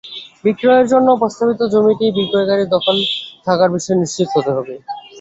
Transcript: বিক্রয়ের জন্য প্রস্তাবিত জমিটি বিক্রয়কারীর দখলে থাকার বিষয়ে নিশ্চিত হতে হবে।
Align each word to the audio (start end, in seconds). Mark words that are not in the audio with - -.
বিক্রয়ের 0.45 0.87
জন্য 0.91 1.07
প্রস্তাবিত 1.21 1.61
জমিটি 1.73 2.05
বিক্রয়কারীর 2.17 2.71
দখলে 2.75 3.03
থাকার 3.47 3.69
বিষয়ে 3.75 4.01
নিশ্চিত 4.01 4.27
হতে 4.35 4.51
হবে। 4.57 4.73